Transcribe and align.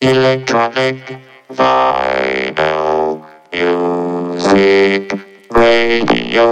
Electronic 0.00 1.18
Vinyl 1.50 3.20
Music 3.52 5.12
Radio. 5.50 6.46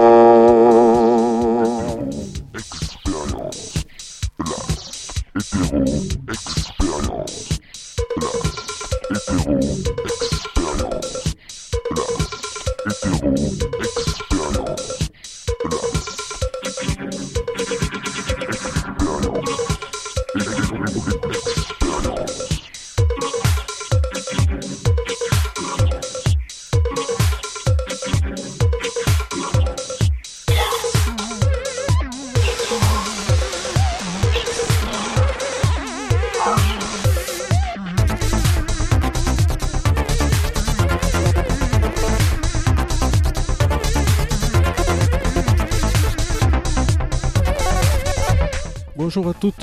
Expérience 2.56 3.84
place 4.36 5.22
hétéro 5.36 5.84
expérience 6.28 7.60
place 8.16 8.56
hétéro 9.14 9.58
expérience 10.10 11.36
place 11.88 12.26
hétéro 12.88 13.75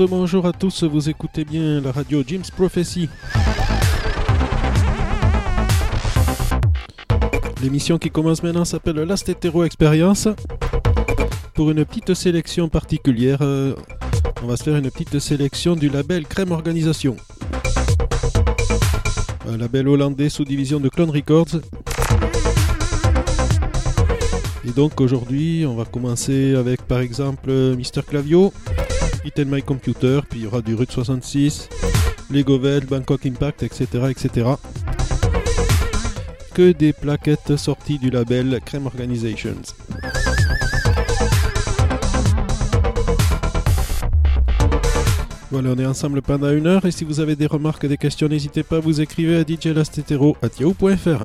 bonjour 0.08 0.46
à 0.46 0.54
tous, 0.54 0.84
vous 0.84 1.10
écoutez 1.10 1.44
bien 1.46 1.82
la 1.82 1.92
radio 1.92 2.24
Jim's 2.26 2.52
Prophecy. 2.52 3.10
L'émission 7.62 7.98
qui 7.98 8.10
commence 8.10 8.44
maintenant 8.44 8.66
s'appelle 8.66 8.98
Last 8.98 9.28
Hetero 9.30 9.64
Experience. 9.64 10.28
Pour 11.54 11.72
une 11.72 11.86
petite 11.86 12.14
sélection 12.14 12.70
particulière, 12.70 13.40
euh, 13.42 13.74
on 14.42 14.48
va 14.48 14.58
se 14.58 14.64
faire 14.64 14.76
une 14.76 14.90
petite 14.90 15.20
sélection 15.20 15.76
du 15.76 15.90
label 15.90 16.26
Crème 16.26 16.52
Organisation. 16.52 17.16
Un 19.48 19.58
label 19.58 19.88
hollandais 19.88 20.30
sous 20.30 20.46
division 20.46 20.80
de 20.80 20.90
Clone 20.90 21.12
Records. 21.12 21.62
Et 24.66 24.72
donc 24.72 25.02
aujourd'hui, 25.02 25.66
on 25.68 25.76
va 25.76 25.86
commencer 25.86 26.56
avec 26.56 26.84
par 26.84 27.00
exemple 27.00 27.52
Mister 27.76 28.02
Clavio, 28.02 28.54
And 29.26 29.46
My 29.46 29.64
Computer, 29.64 30.20
puis 30.30 30.42
il 30.42 30.44
y 30.44 30.48
aura 30.48 30.62
du 30.62 30.76
Rut 30.76 30.92
66, 30.92 31.70
Legovel, 32.30 32.86
Bangkok 32.86 33.26
Impact, 33.26 33.64
etc., 33.64 33.86
etc. 34.10 34.50
Que 36.54 36.72
des 36.72 36.92
plaquettes 36.94 37.56
sorties 37.56 38.00
du 38.00 38.10
label 38.10 38.60
Crème 38.66 38.86
Organizations. 38.86 39.62
Voilà, 45.52 45.70
on 45.70 45.78
est 45.78 45.86
ensemble 45.86 46.22
pendant 46.22 46.52
une 46.52 46.68
heure 46.68 46.86
et 46.86 46.92
si 46.92 47.04
vous 47.06 47.20
avez 47.20 47.36
des 47.36 47.48
remarques, 47.48 47.86
des 47.86 47.98
questions, 47.98 48.28
n'hésitez 48.28 48.64
pas, 48.64 48.80
vous 48.80 49.02
écrivez 49.02 49.38
à 49.38 49.44
djlastetero.yahoo.fr. 49.46 51.24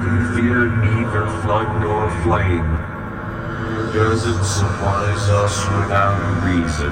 Who 0.00 0.34
feared 0.34 0.78
neither 0.78 1.26
flood 1.42 1.80
nor 1.80 2.10
flame, 2.22 2.70
doesn't 3.92 4.44
surprise 4.44 5.28
us 5.28 5.60
without 5.76 6.16
reason. 6.42 6.90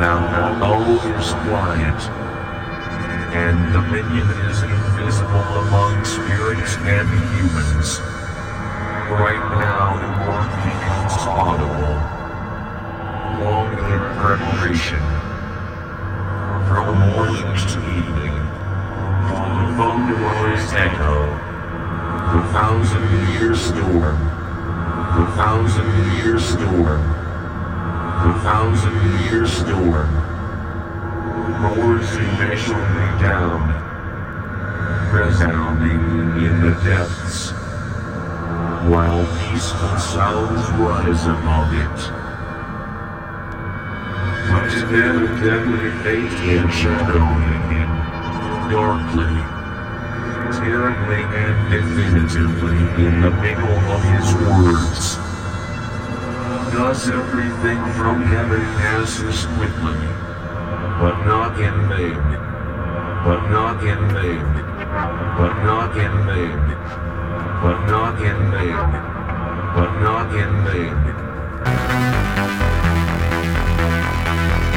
Now 0.00 0.58
all 0.64 0.82
is 0.82 1.30
quiet, 1.46 2.00
and 3.32 3.72
dominion 3.72 4.28
is 4.50 4.62
invisible 4.64 5.46
among 5.62 6.04
spirits 6.04 6.76
and 6.78 7.08
humans. 7.38 8.00
Right 9.14 9.46
now 9.62 9.94
the 10.02 10.10
work 10.26 10.50
becomes 10.66 11.14
audible, 11.30 11.98
long 13.44 13.70
in 13.78 14.00
preparation. 14.18 15.02
From 16.66 16.98
morning 17.14 17.54
to 17.70 17.78
evening, 17.94 18.36
From 19.28 19.50
the 19.60 19.76
phone 19.76 20.04
noise 20.10 20.72
echo, 20.72 21.49
the 22.32 22.42
thousand 22.52 23.32
year 23.32 23.56
storm, 23.56 24.18
the 25.18 25.26
thousand 25.34 25.90
year 26.18 26.38
storm, 26.38 27.02
the 28.22 28.34
thousand 28.44 28.94
year 29.24 29.48
storm, 29.48 30.14
roars 31.60 32.14
immeasurably 32.14 33.10
down, 33.20 33.66
resounding 35.12 36.46
in 36.46 36.60
the 36.60 36.70
depths. 36.84 37.50
While 38.88 39.26
peaceful 39.50 39.98
sounds 39.98 40.70
rise 40.78 41.26
above 41.26 41.74
it. 41.74 42.00
But 44.50 44.70
then 44.92 45.16
a 45.24 45.44
deadly 45.44 45.90
fate 46.04 46.38
and 46.48 46.72
shadowing 46.72 47.60
him, 47.74 47.90
darkly, 48.70 49.59
terribly 50.64 51.22
and 51.42 51.56
definitively 51.70 52.78
in 53.04 53.20
the 53.20 53.30
middle 53.30 53.78
of 53.94 54.02
his 54.02 54.26
words. 54.46 55.16
Does 56.72 57.08
everything 57.08 57.80
from 57.98 58.22
heaven 58.22 58.62
passes 58.80 59.46
quickly, 59.56 60.00
but 61.00 61.16
not 61.24 61.58
in 61.60 61.88
vain, 61.88 62.22
but 63.24 63.48
not 63.50 63.82
in 63.82 64.00
vain, 64.14 64.46
but 65.36 65.54
not 65.64 65.96
in 65.96 66.26
vain 66.26 67.10
but 67.62 67.78
not 67.86 68.18
in 68.22 68.50
vain, 68.50 68.74
but 69.76 70.00
not 70.00 70.34
in 70.34 70.64
vain. 70.64 70.96
The 74.56 74.69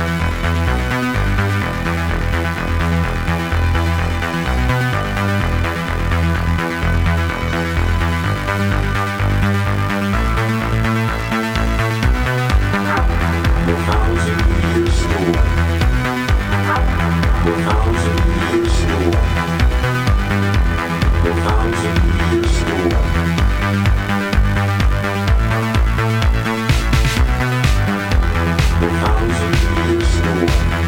Thank 29.36 30.83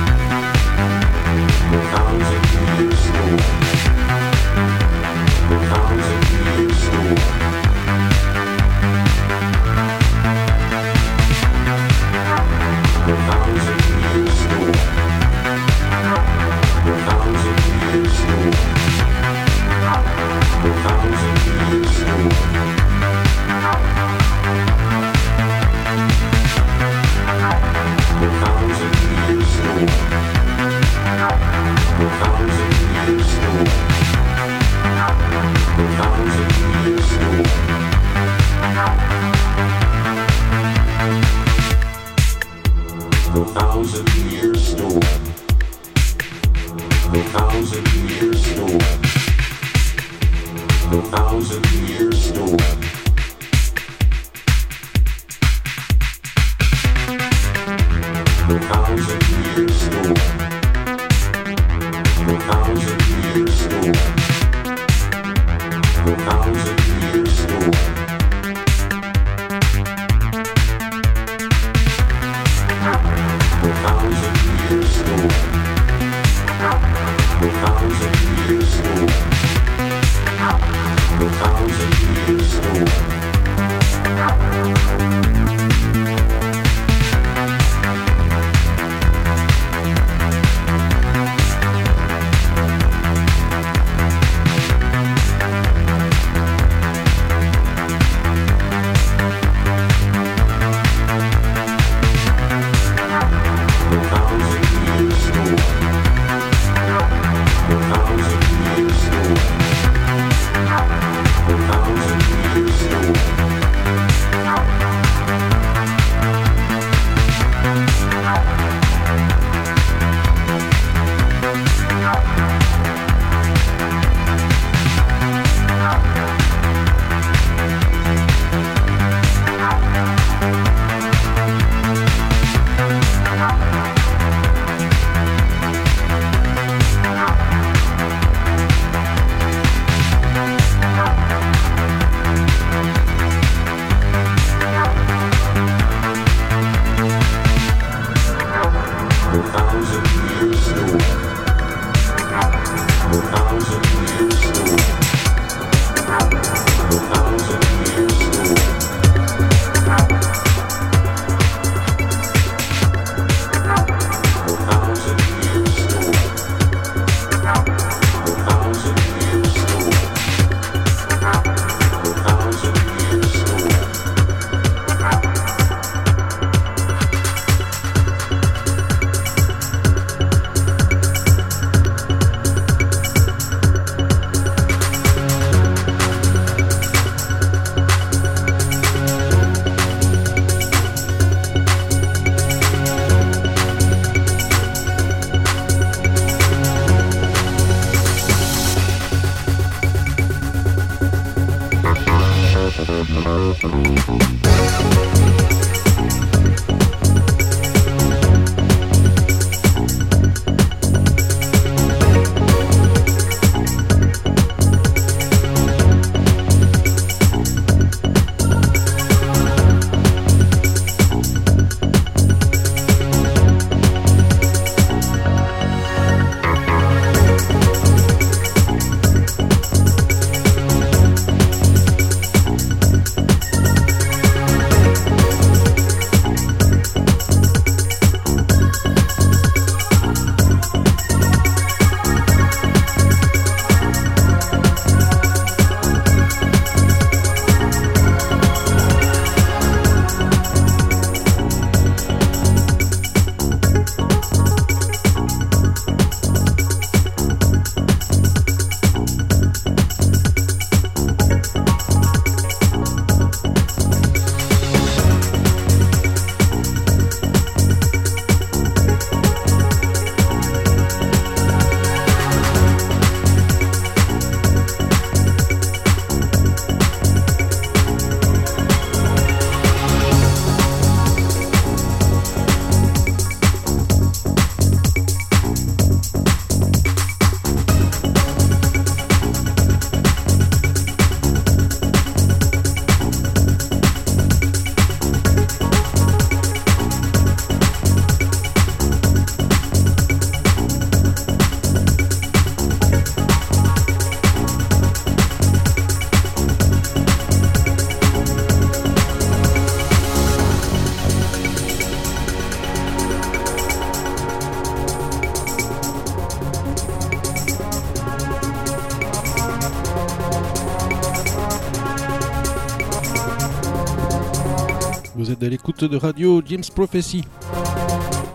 l'écoute 325.50 325.84
de 325.84 325.98
radio 325.98 326.42
James 326.46 326.64
Prophecy. 326.74 327.24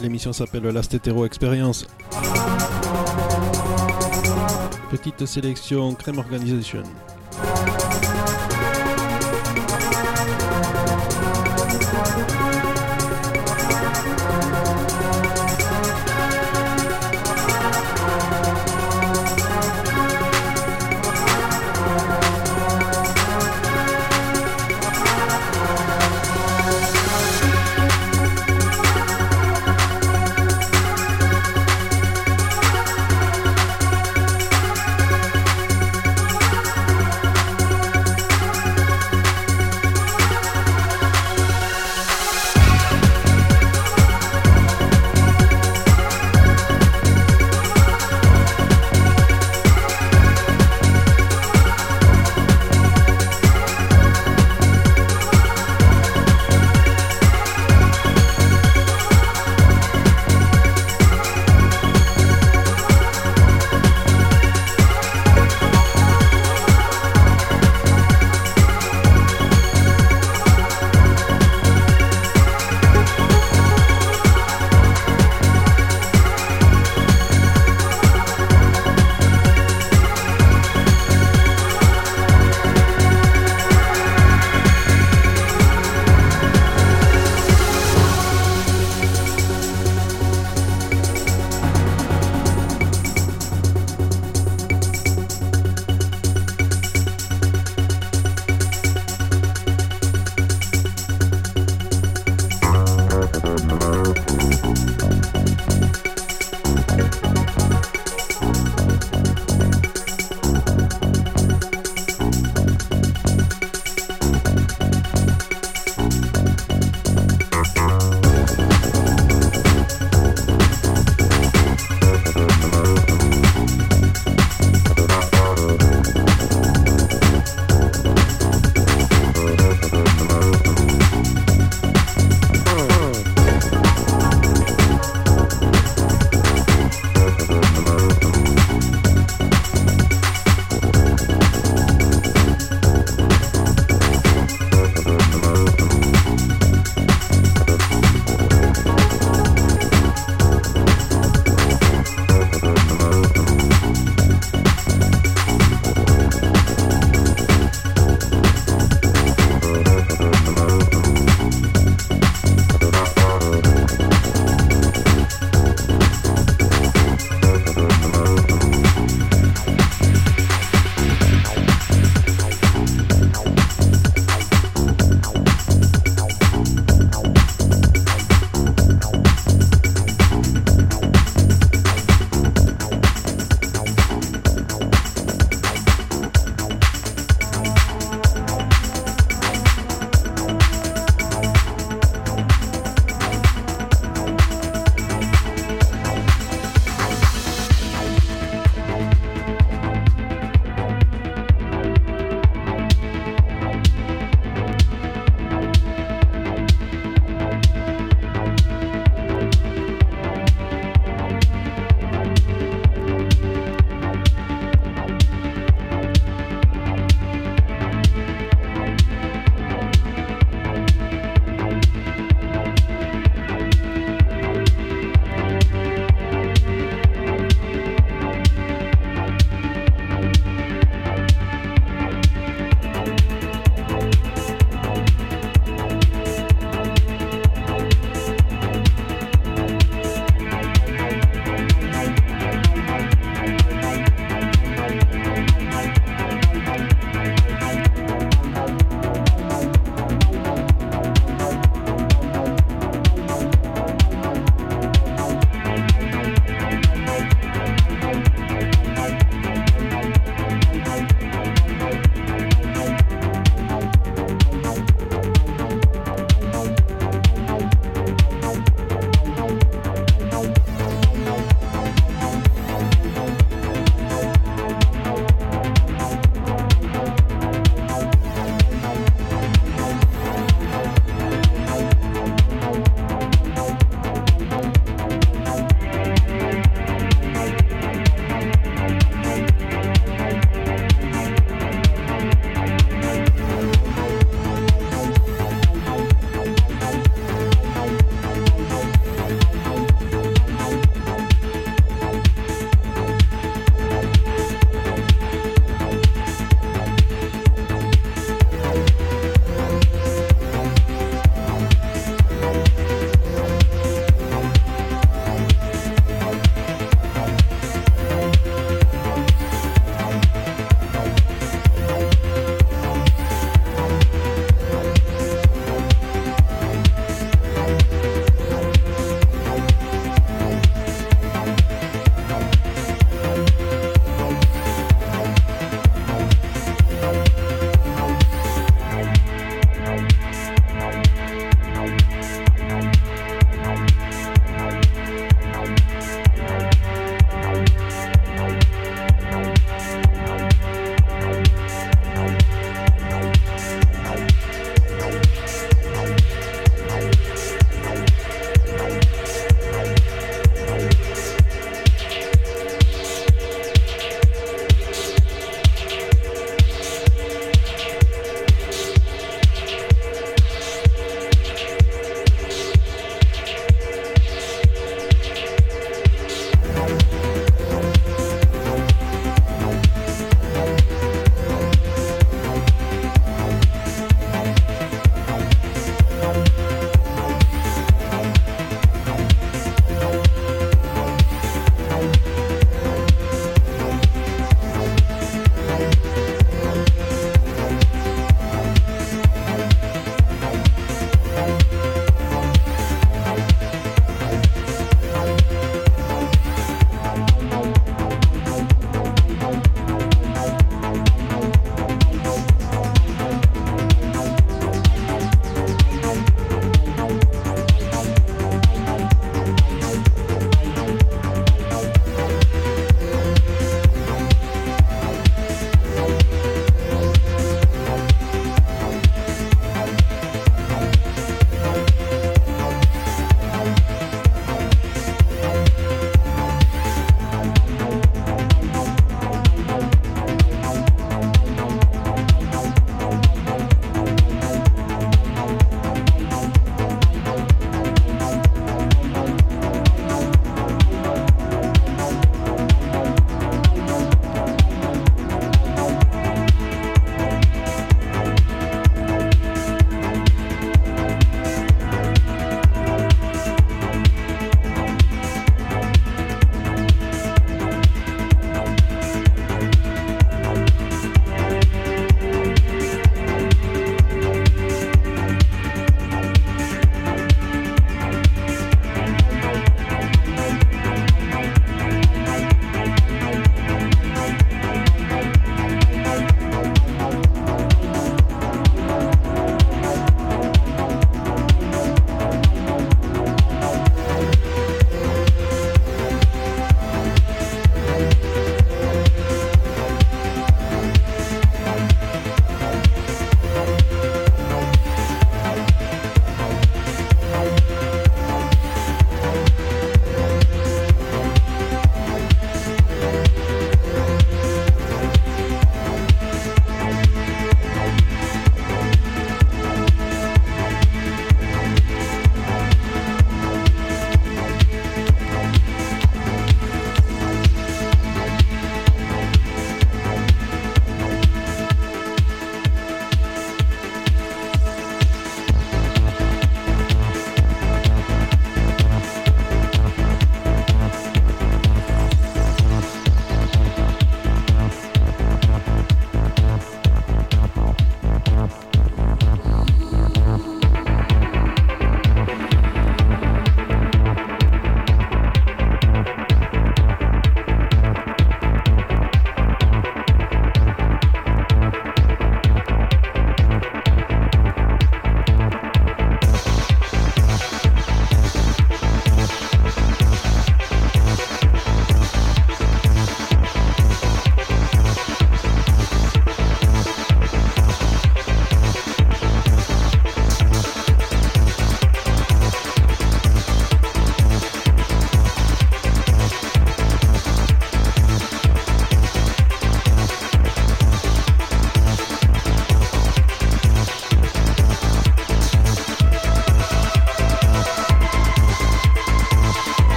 L'émission 0.00 0.32
s'appelle 0.32 0.64
Last 0.64 0.94
Hetero 0.94 1.24
Experience. 1.24 1.86
Petite 4.90 5.26
sélection 5.26 5.94
Crème 5.94 6.18
Organisation. 6.18 6.82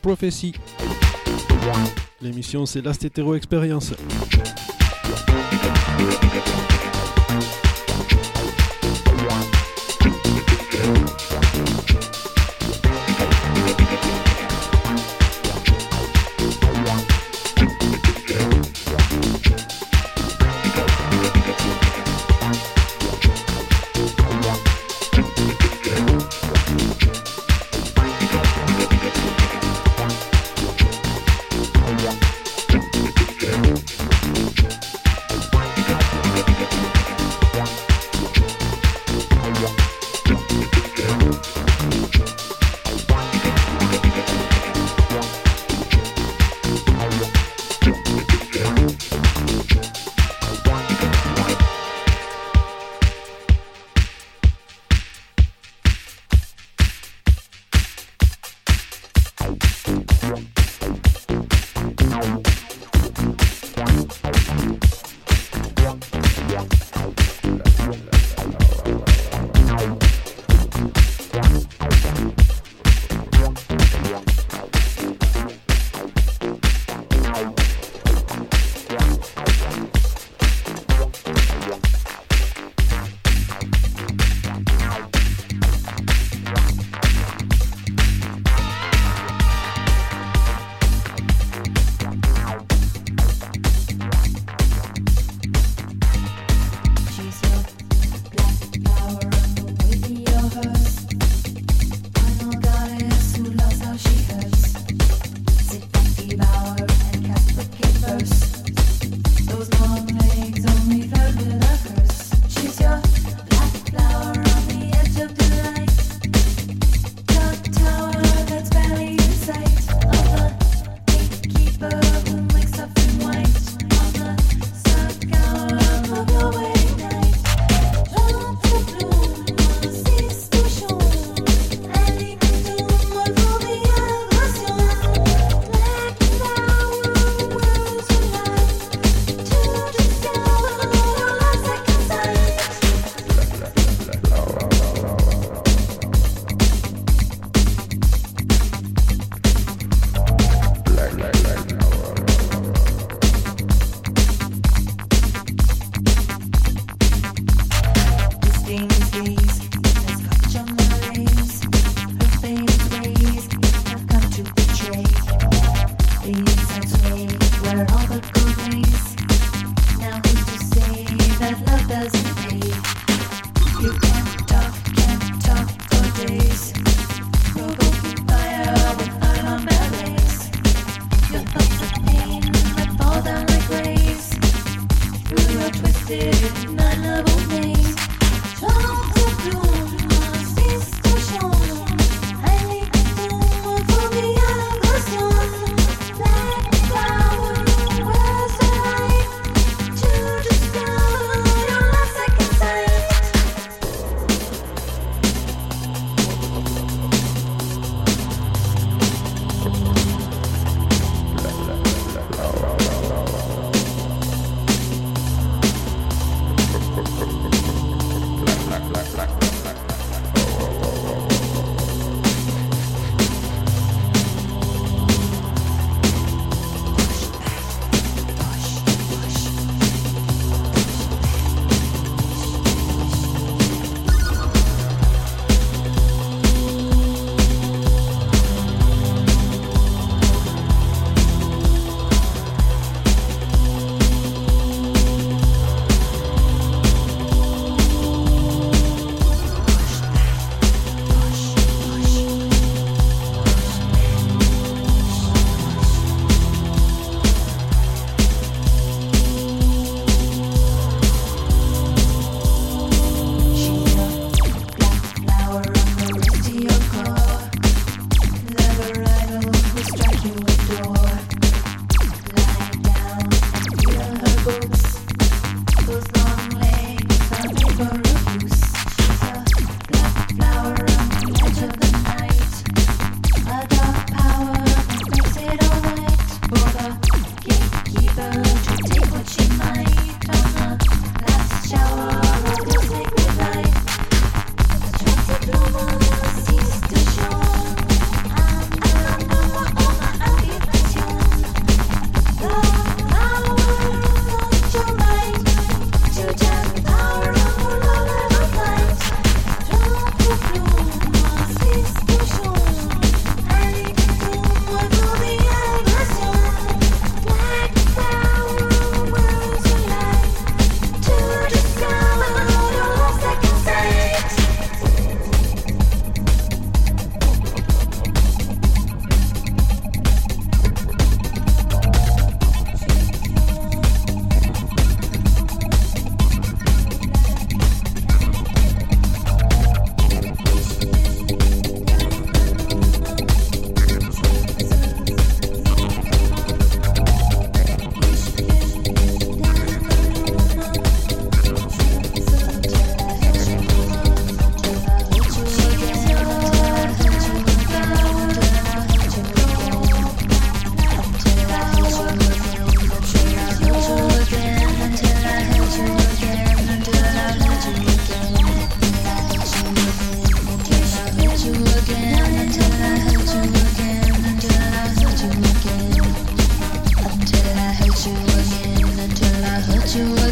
Prophecy. 0.00 0.52
L'émission 2.20 2.66
c'est 2.66 2.82
Last 2.82 3.04
Hetero 3.04 3.34
Experience. 3.34 3.92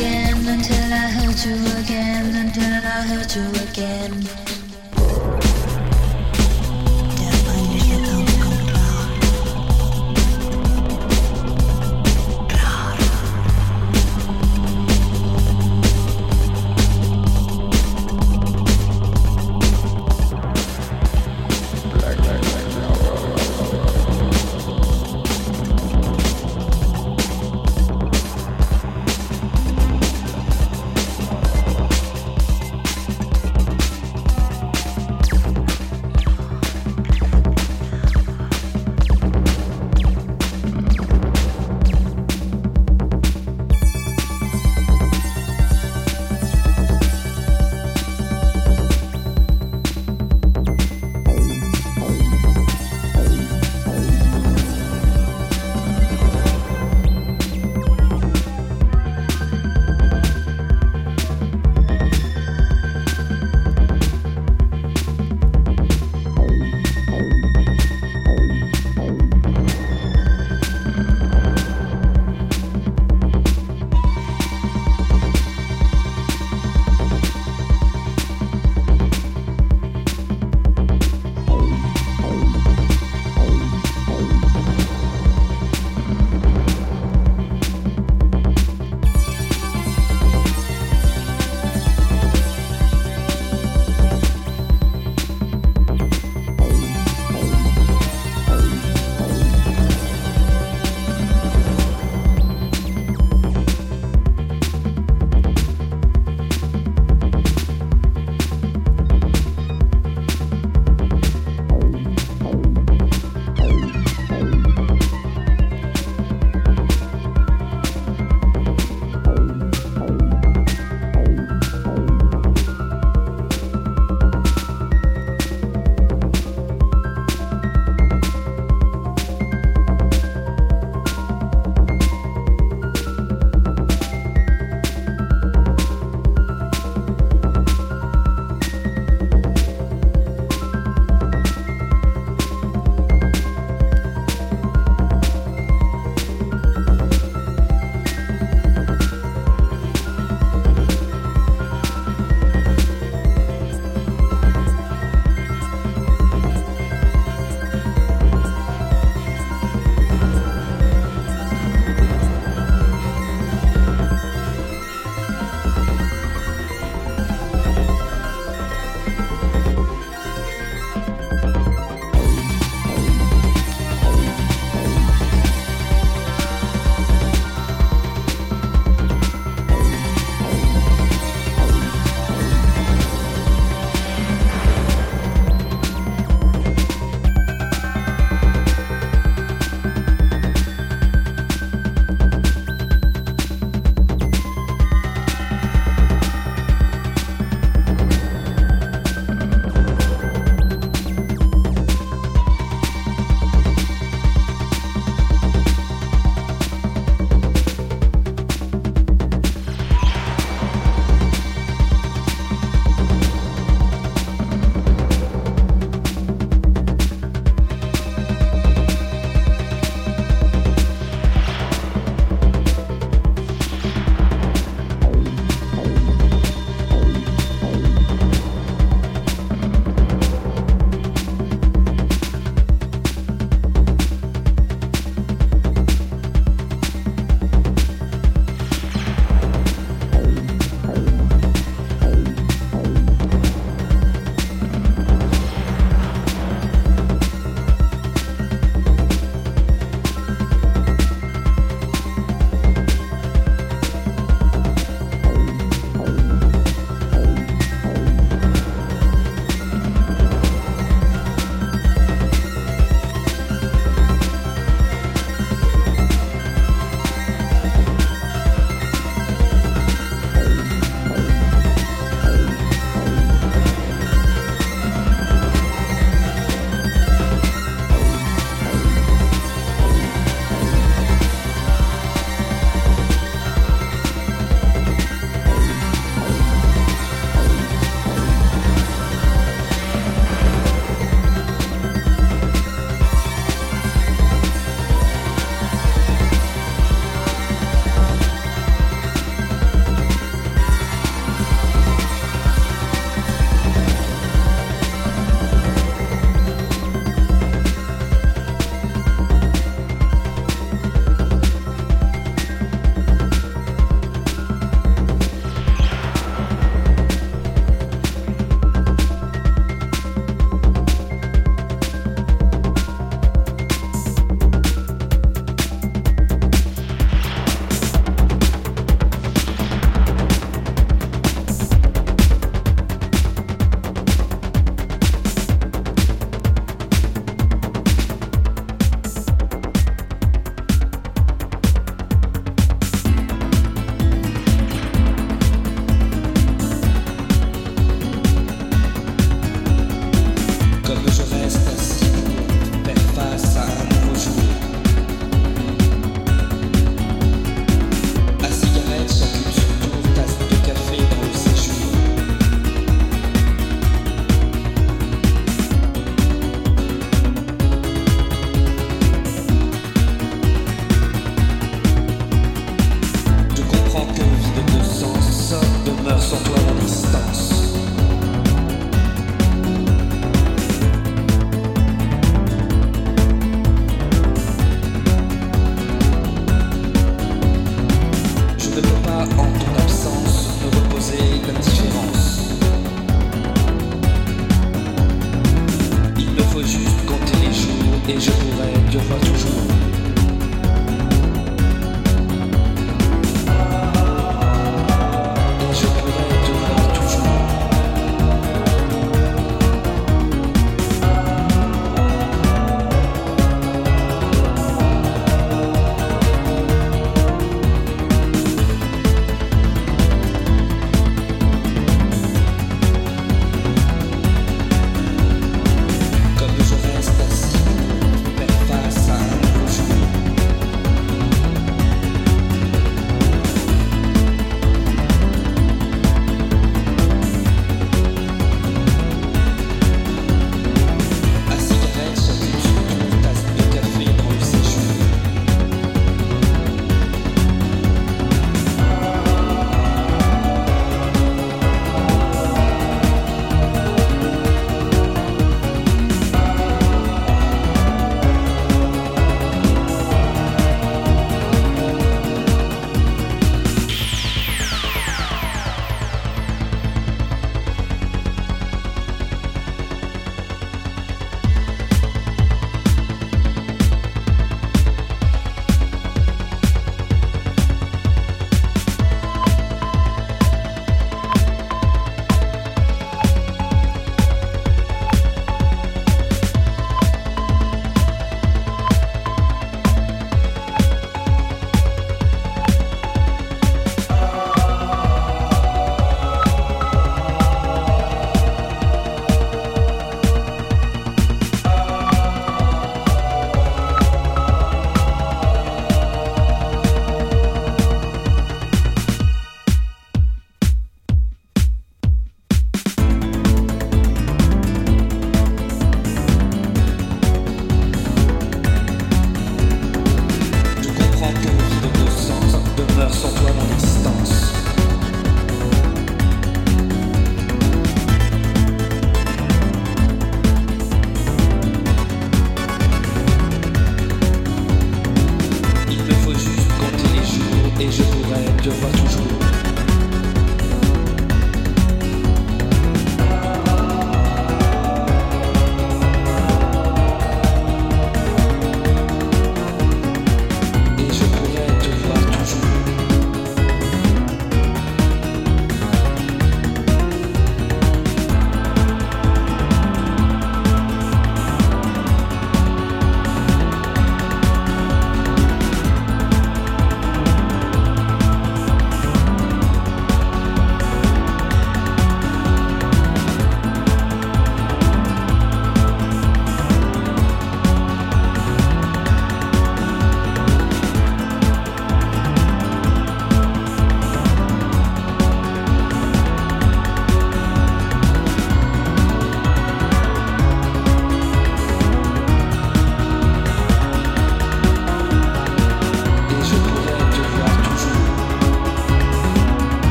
again, 0.00 0.48
until 0.48 0.92
I 0.92 1.10
hurt 1.10 1.44
you 1.44 1.56
again, 1.78 2.34
until 2.34 2.64
I 2.64 3.02
hurt 3.02 3.36
you 3.36 3.50
again. 3.68 4.59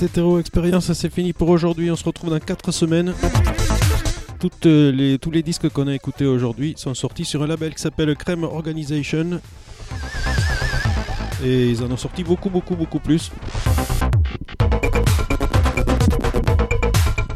La 0.00 0.06
Stétéro 0.06 0.38
Experience, 0.38 0.92
c'est 0.92 1.12
fini 1.12 1.32
pour 1.32 1.48
aujourd'hui. 1.48 1.90
On 1.90 1.96
se 1.96 2.04
retrouve 2.04 2.30
dans 2.30 2.38
4 2.38 2.70
semaines. 2.70 3.12
Toutes 4.38 4.64
les, 4.64 5.18
tous 5.18 5.32
les 5.32 5.42
disques 5.42 5.68
qu'on 5.70 5.88
a 5.88 5.94
écoutés 5.94 6.24
aujourd'hui 6.24 6.74
sont 6.76 6.94
sortis 6.94 7.24
sur 7.24 7.42
un 7.42 7.48
label 7.48 7.74
qui 7.74 7.82
s'appelle 7.82 8.14
Crème 8.14 8.44
Organization. 8.44 9.40
Et 11.44 11.70
ils 11.70 11.82
en 11.82 11.90
ont 11.90 11.96
sorti 11.96 12.22
beaucoup, 12.22 12.48
beaucoup, 12.48 12.76
beaucoup 12.76 13.00
plus. 13.00 13.32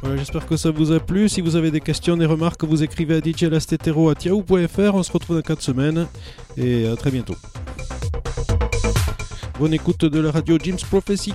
Voilà, 0.02 0.16
j'espère 0.16 0.46
que 0.46 0.56
ça 0.56 0.70
vous 0.70 0.92
a 0.92 1.00
plu. 1.00 1.28
Si 1.28 1.40
vous 1.40 1.56
avez 1.56 1.72
des 1.72 1.80
questions, 1.80 2.16
des 2.16 2.26
remarques, 2.26 2.62
vous 2.62 2.84
écrivez 2.84 3.16
à 3.16 3.20
djlastetero.yahoo.fr. 3.20 4.94
On 4.94 5.02
se 5.02 5.10
retrouve 5.10 5.34
dans 5.36 5.42
4 5.42 5.60
semaines 5.60 6.06
et 6.56 6.86
à 6.86 6.94
très 6.94 7.10
bientôt. 7.10 7.36
Bonne 9.58 9.74
écoute 9.74 10.04
de 10.04 10.20
la 10.20 10.30
radio 10.30 10.58
Jim's 10.62 10.84
Prophecy. 10.84 11.32